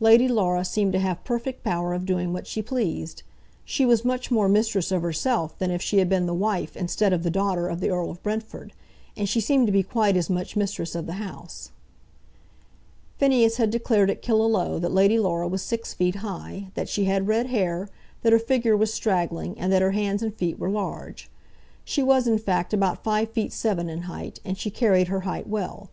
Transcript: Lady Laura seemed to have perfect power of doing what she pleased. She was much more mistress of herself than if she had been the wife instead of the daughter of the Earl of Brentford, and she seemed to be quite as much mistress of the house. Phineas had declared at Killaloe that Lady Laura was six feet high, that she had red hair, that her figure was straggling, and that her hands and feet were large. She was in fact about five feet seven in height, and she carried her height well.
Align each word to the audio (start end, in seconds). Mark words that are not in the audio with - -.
Lady 0.00 0.26
Laura 0.28 0.64
seemed 0.64 0.94
to 0.94 0.98
have 0.98 1.22
perfect 1.24 1.62
power 1.62 1.92
of 1.92 2.06
doing 2.06 2.32
what 2.32 2.46
she 2.46 2.62
pleased. 2.62 3.22
She 3.66 3.84
was 3.84 4.02
much 4.02 4.30
more 4.30 4.48
mistress 4.48 4.90
of 4.90 5.02
herself 5.02 5.58
than 5.58 5.70
if 5.70 5.82
she 5.82 5.98
had 5.98 6.08
been 6.08 6.24
the 6.24 6.32
wife 6.32 6.74
instead 6.74 7.12
of 7.12 7.22
the 7.22 7.28
daughter 7.30 7.68
of 7.68 7.80
the 7.80 7.90
Earl 7.90 8.10
of 8.10 8.22
Brentford, 8.22 8.72
and 9.14 9.28
she 9.28 9.42
seemed 9.42 9.66
to 9.66 9.72
be 9.74 9.82
quite 9.82 10.16
as 10.16 10.30
much 10.30 10.56
mistress 10.56 10.94
of 10.94 11.04
the 11.04 11.20
house. 11.28 11.70
Phineas 13.18 13.58
had 13.58 13.68
declared 13.68 14.08
at 14.10 14.22
Killaloe 14.22 14.78
that 14.78 14.88
Lady 14.90 15.18
Laura 15.18 15.46
was 15.46 15.60
six 15.60 15.92
feet 15.92 16.14
high, 16.24 16.68
that 16.72 16.88
she 16.88 17.04
had 17.04 17.28
red 17.28 17.48
hair, 17.48 17.90
that 18.22 18.32
her 18.32 18.38
figure 18.38 18.78
was 18.78 18.90
straggling, 18.90 19.54
and 19.58 19.70
that 19.70 19.82
her 19.82 19.92
hands 19.92 20.22
and 20.22 20.34
feet 20.34 20.58
were 20.58 20.70
large. 20.70 21.28
She 21.84 22.02
was 22.02 22.26
in 22.26 22.38
fact 22.38 22.72
about 22.72 23.04
five 23.04 23.28
feet 23.32 23.52
seven 23.52 23.90
in 23.90 24.04
height, 24.08 24.40
and 24.46 24.56
she 24.56 24.70
carried 24.70 25.08
her 25.08 25.20
height 25.28 25.46
well. 25.46 25.90